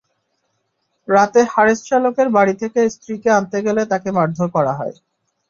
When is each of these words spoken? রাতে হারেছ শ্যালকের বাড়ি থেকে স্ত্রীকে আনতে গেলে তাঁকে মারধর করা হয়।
রাতে 1.07 1.41
হারেছ 1.51 1.79
শ্যালকের 1.87 2.27
বাড়ি 2.29 2.53
থেকে 2.61 2.79
স্ত্রীকে 2.93 3.29
আনতে 3.37 3.57
গেলে 3.65 3.81
তাঁকে 3.91 4.09
মারধর 4.17 4.47
করা 4.55 4.73
হয়। 4.79 4.95